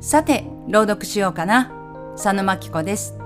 [0.00, 1.70] さて、朗読しようかな。
[2.16, 3.18] 佐野真紀子です。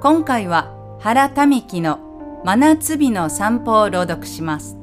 [0.00, 4.78] 今回は原民喜の真夏日の散歩を朗読します。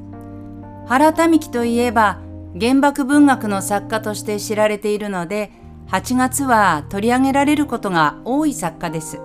[0.86, 2.20] 原民喜といえば、
[2.58, 5.50] 原爆文学の作家として知られているので、
[5.88, 9.18] 8月は取り上げられることが多い作家です。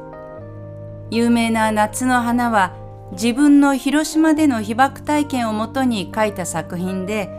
[1.12, 2.74] 有名な夏の花は
[3.12, 7.30] 自分の広島での被爆体験をもとに書いた作品で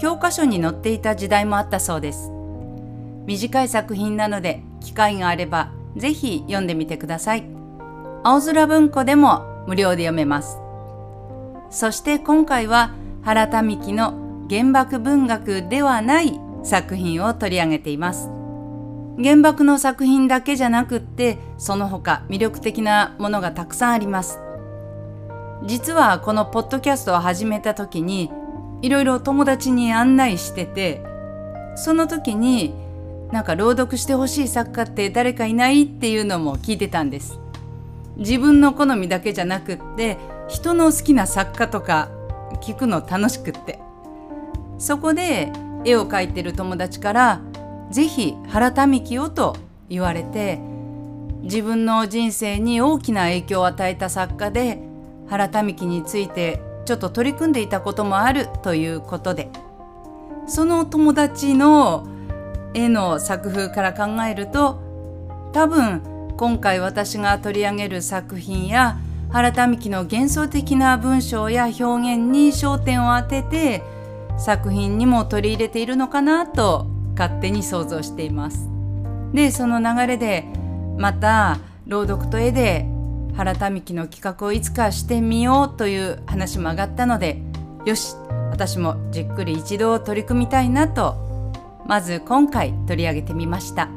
[0.00, 2.32] 教科書に載っていた時代もあったそうです。
[3.26, 7.44] 短い作品なので機会があればぜひ読んでみてください。
[8.22, 10.58] 青空文庫でも無料で読めます。
[11.70, 18.28] そして今回は原民喜の原爆文学ではない作品を取り上げています。
[19.22, 24.38] 原爆の作品だけじゃなくってその他魅力的なものがたくさんあります。
[25.66, 28.30] 実はこのポッドキャストを始めた時に
[28.82, 31.04] いろいろ友達に案内してて
[31.76, 32.74] その時に
[33.32, 37.38] なんか朗読してほしい作家って誰かいないっていうのも聞いてたんです。
[38.16, 42.10] 自分の好みだけじゃなくって人の好きな作家とか
[42.60, 43.78] 聞くの楽しくって。
[44.78, 45.52] そこで
[45.84, 47.40] 絵を描いてる友達から
[47.92, 49.56] 「是非原民喜を」と
[49.88, 50.58] 言われて
[51.42, 54.82] 自分の人生に大きな影響を与えた作家で
[55.28, 59.50] 原民喜についてちょっと取り組んでいたこともあるということで。
[60.46, 62.08] その友達の
[62.74, 64.80] 絵の作風から考えると
[65.52, 66.02] 多分
[66.36, 68.98] 今回私が取り上げる作品や
[69.30, 73.82] 原民喜の幻想的な文章や表現に焦点を当てて
[74.38, 78.68] 作品にも取り入れているのかなと勝手に想像しています。
[79.32, 80.46] でその流れで
[80.96, 82.86] また朗読と絵で
[83.36, 87.40] 原民喜の企画をいつかしてみようという話も上がったので
[87.84, 88.14] よし
[88.50, 91.29] 私もじっくり一度取り組みたいなと
[91.90, 93.88] まず今回取り上げてみました。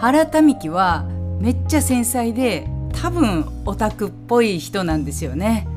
[0.00, 1.04] 原民喜は
[1.38, 5.68] めっちゃ繊細で多分オタクっぽい人なんですよね。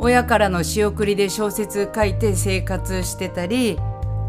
[0.00, 3.78] 親からの仕送りで小説書いて生活してたり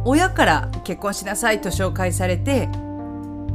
[0.05, 2.69] 親から結婚しなさいと紹介されて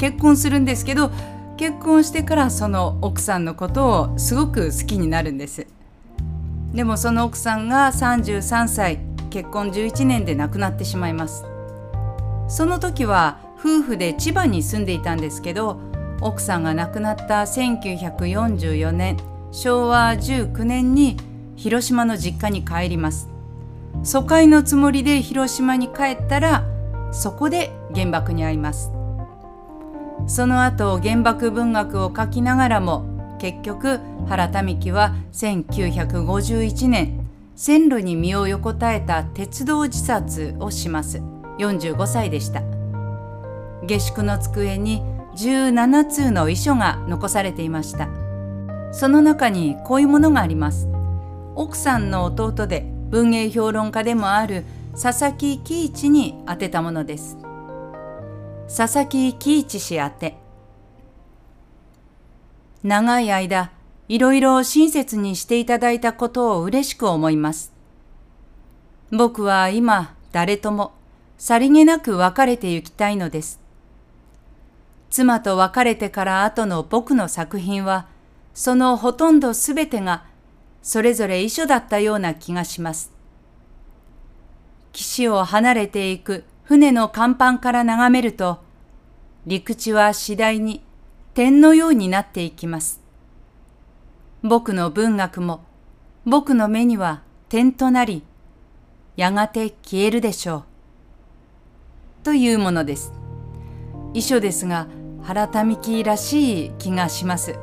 [0.00, 1.12] 結婚するんですけど
[1.56, 5.68] 結婚してからその奥さんのことをすごく好きになるんです。
[6.72, 11.44] でもその奥さんが33歳結婚11年で亡くなってしまいます。
[12.46, 15.80] その時は夫婦で千葉に住んでいたんですけど
[16.20, 19.16] 奥さんが亡くなった1944年
[19.50, 21.16] 昭和19年に
[21.56, 23.28] 広島の実家に帰ります。
[24.04, 26.64] 疎開のつもりで広島に帰ったら
[27.10, 28.92] そこで原爆に遭います。
[30.28, 37.23] その後原爆文学を書きながらも結局原民喜は1951年
[37.56, 41.22] 線路に身を横たえた鉄道自殺をします。
[41.58, 42.62] 45歳でした。
[43.86, 45.02] 下宿の机に
[45.36, 48.08] 17通の遺書が残されていました。
[48.92, 50.88] その中にこういうものがあります。
[51.54, 54.64] 奥さんの弟で文芸評論家でもある
[55.00, 57.36] 佐々木喜一に宛てたものです。
[58.66, 60.38] 佐々木喜一氏宛て。
[62.82, 63.70] 長い間
[64.08, 67.72] いろいろ親切にしていただいたことを嬉しく思います。
[69.10, 70.92] 僕は今誰とも
[71.38, 73.60] さりげなく別れて行きたいのです。
[75.10, 78.08] 妻と別れてから後の僕の作品は、
[78.52, 80.24] そのほとんどすべてが
[80.82, 83.12] それぞれ遺書だったような気がします。
[84.92, 88.58] 岸を離れていく船の甲板から眺めると、
[89.46, 90.82] 陸地は次第に
[91.34, 93.03] 点のようになっていきます。
[94.46, 95.64] 僕の文学も
[96.26, 98.22] 僕の目には点となり、
[99.16, 100.64] やがて消えるでしょう。
[102.24, 103.14] というものです。
[104.12, 104.86] 遺書ですが、
[105.22, 107.58] 原民喜らしい気がします。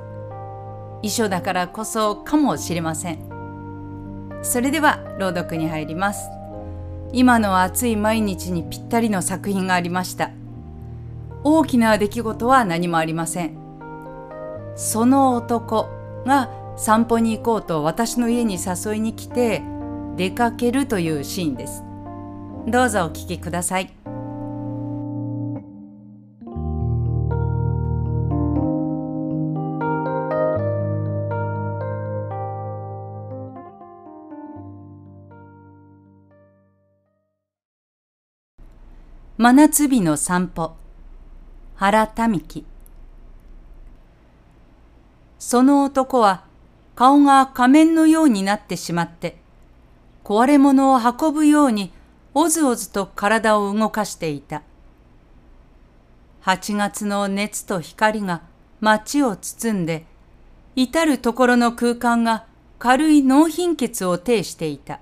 [1.03, 4.39] 遺書だからこそかもしれません。
[4.41, 6.31] それでは朗読に入ります。
[7.13, 10.31] 今の暑い毎日にぴったりの作品がありました。
[11.43, 13.55] 大きな出来事は何もありません。
[14.75, 15.87] その男
[16.25, 19.61] が散歩に行こうと私の家に誘いに来て
[20.15, 21.83] 出かけるというシーンです。
[22.65, 23.93] どうぞお聞きください。
[39.37, 40.71] 真夏日の散歩
[41.75, 42.65] 原民喜
[45.37, 46.49] その男は
[46.95, 49.37] 顔が仮面のようになってしまって、
[50.23, 51.91] 壊れ物を運ぶように
[52.33, 54.63] おずおずと体を動かしていた。
[56.43, 58.41] 8月の熱と光が
[58.79, 60.05] 街を包んで、
[60.75, 62.45] 至るところの空間が
[62.79, 64.99] 軽い脳貧血を呈していた。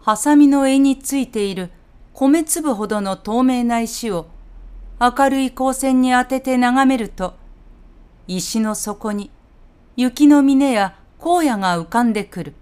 [0.00, 1.70] ハサミの柄についている
[2.12, 4.28] 米粒ほどの透明な石を
[5.00, 7.34] 明るい光線に当てて眺めると、
[8.26, 9.30] 石の底に
[9.96, 12.54] 雪の峰や荒野が浮かんでくる。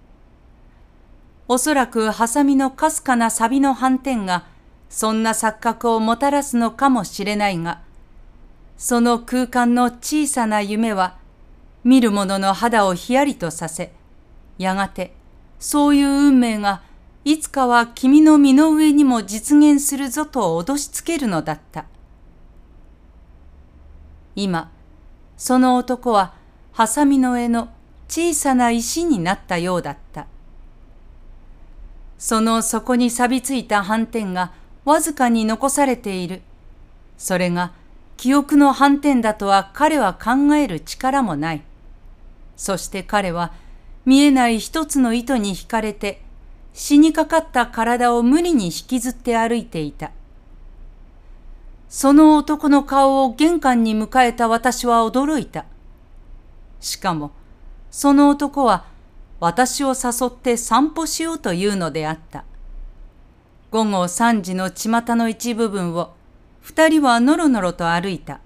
[1.49, 4.47] おそらくハサミのかすかな錆の斑点が
[4.89, 7.83] そんな錯覚をもたらすのかもしれないが、
[8.79, 11.17] その空間の小さな夢は
[11.83, 13.93] 見る者の肌をひやりとさせ、
[14.57, 15.13] やがて
[15.59, 16.83] そういう運命が
[17.25, 21.87] いつかは君の身の上にも実現するぞと脅しつけるのだった。
[24.37, 24.71] 今、
[25.37, 26.35] その男は
[26.75, 27.69] ハサミの柄の
[28.09, 30.26] 小さな石になったようだった。
[32.19, 34.50] その底に錆びついた斑点が
[34.85, 36.43] わずかに残されている。
[37.17, 37.71] それが
[38.17, 41.62] 記憶の斑点だとは彼は考える力もない。
[42.56, 43.53] そして彼は
[44.05, 46.23] 見えない一つの糸に惹かれて
[46.73, 50.11] 死にかかった体を無理に引きずって歩いていた。
[51.88, 55.67] その男の顔を玄関に迎えた私は驚いた。
[56.85, 57.33] しかも、
[57.91, 58.85] その男は
[59.41, 62.45] 私を誘って散歩しようというのであった。
[63.71, 66.13] 午後三時の巷の一部分を
[66.61, 68.41] 二人はのろのろと歩いた。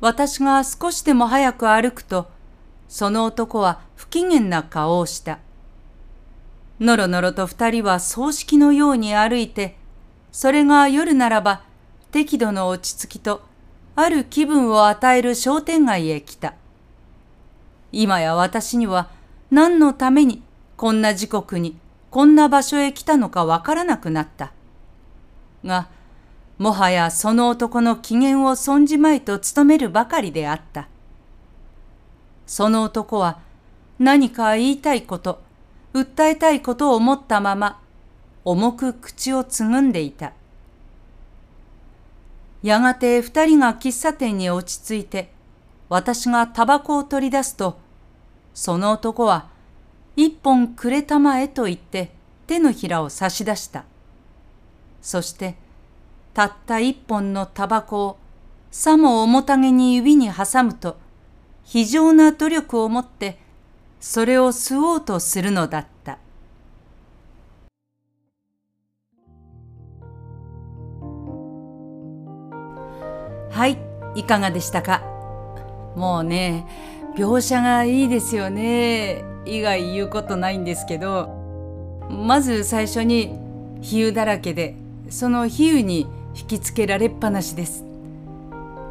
[0.00, 2.28] 私が少しでも早く歩くと、
[2.88, 5.38] その男は不機嫌な顔をした。
[6.80, 9.76] のろのろと二人は葬式のように歩いて、
[10.32, 11.62] それが夜ならば
[12.10, 13.42] 適度の落ち着きと、
[13.94, 16.54] ある気分を与える商店街へ来た。
[17.92, 19.10] 今や私には
[19.50, 20.42] 何のために
[20.76, 21.76] こんな時刻に
[22.10, 24.52] こんな場所へ来たのかわからなくなった。
[25.64, 25.88] が、
[26.58, 30.88] もはやその男の機嫌を損じまいと努めるばかりであった。
[32.46, 33.40] その男は
[33.98, 35.40] 何か言いたいこと、
[35.94, 37.80] 訴えたいことを思ったまま、
[38.44, 40.32] 重く口をつぐんでいた。
[42.62, 45.32] やがて二人が喫茶店に落ち着いて、
[45.88, 47.78] 私がタバコを取り出すと、
[48.54, 49.48] その男は、
[50.16, 52.12] 一本くれたまえと言って
[52.46, 53.84] 手のひらを差し出した。
[55.00, 55.56] そして、
[56.34, 58.18] たった一本のタバコを
[58.70, 60.96] さも重たげに指に挟むと、
[61.64, 63.38] 非常な努力をもって
[64.00, 66.18] それを吸おうとするのだった。
[73.50, 73.78] はい、
[74.14, 75.02] いかがでしたか？
[75.94, 76.66] もうね、
[77.16, 79.24] 描写がいいですよね。
[79.44, 81.28] 以外言うことないんですけど、
[82.08, 83.38] まず最初に
[83.80, 84.76] 比喩だらけで、
[85.10, 87.84] その比喩に引きつけられっぱなしです。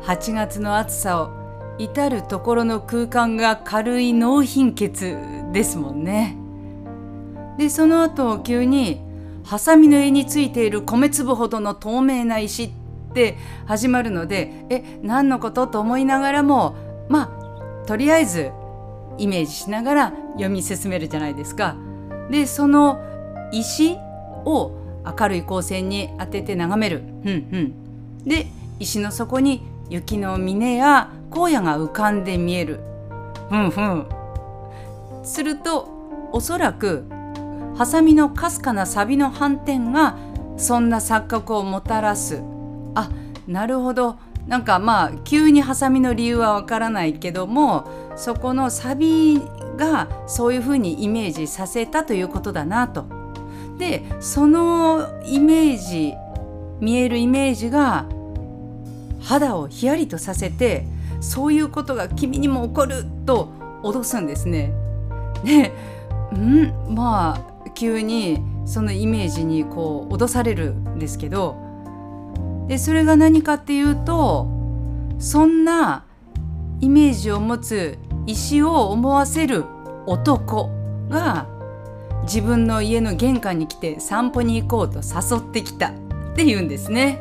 [0.03, 1.31] 8月の暑さを
[1.77, 5.17] 至る所の空間が軽い脳貧血
[5.51, 6.37] ですもんね。
[7.57, 9.01] で、その後急に
[9.43, 12.71] ハサミの柄についている米粒ほどの透明な石っ
[13.13, 15.67] て始まるのでえ何のこと？
[15.67, 16.75] と思いながらも
[17.09, 17.40] まあ
[17.85, 18.51] とりあえず
[19.17, 21.75] イメージしながら読み進めるじゃないですか。
[22.29, 22.99] でその
[23.51, 23.97] 石
[24.45, 24.71] を
[25.05, 27.03] 明るい光線に当てて眺める。
[27.23, 28.47] うんうん、で
[28.79, 32.79] 石の底に雪の峰や荒野が浮かんで見える。
[33.49, 34.05] ふんふん。
[35.23, 35.89] すると
[36.31, 37.05] おそらく
[37.75, 40.17] ハサミのかすかな錆の斑点が
[40.57, 42.41] そんな錯覚をもたらす
[42.95, 43.09] あ
[43.47, 44.17] なるほど
[44.51, 49.41] なんかまあ急にハサミの理由はわからないけどもそこのサビ
[49.77, 53.05] がそういうふうにイメージさせたということだなと。
[53.77, 56.15] でそのイメージ
[56.81, 58.05] 見えるイメージが
[59.21, 60.85] 肌をヒヤリとさせて
[61.21, 63.53] そういうことが君にも起こると
[63.83, 64.73] 脅すんですね。
[65.45, 65.71] で
[66.37, 71.55] んまあ急にそのイメージにこう脅されるんですけど
[72.67, 74.47] でそれが何かっていうと
[75.19, 76.05] そんな
[76.79, 79.65] イメージを持つ石を思わせる
[80.05, 80.69] 男
[81.09, 81.47] が
[82.23, 85.93] 自分の家の玄関に来て散歩に行こうと誘ってきたっ
[86.35, 87.19] ていうんですね。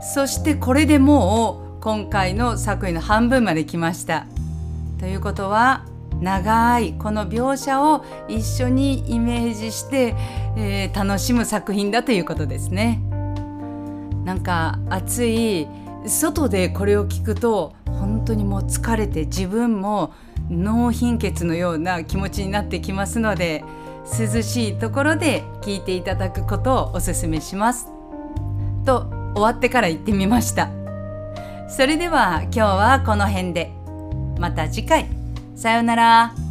[0.00, 4.26] そしてこれでもう今回の作品の半分まで来ました。
[4.98, 5.84] ということは
[6.20, 10.14] 長いこの描写を一緒にイメージして、
[10.56, 13.02] えー、楽しむ作品だということですね。
[14.24, 15.66] なんか暑い
[16.06, 20.12] 外でこれを聞くと本当にもう疲れて自分も
[20.50, 23.64] 脳貧血のような気持ちになってきますので
[24.04, 27.86] 涼しいところで聞いていただくことをおすすめします。
[28.84, 30.70] と終わってから行ってみました。
[31.68, 33.72] それでは今日はこの辺で。
[34.38, 35.06] また次回。
[35.54, 36.41] さようなら。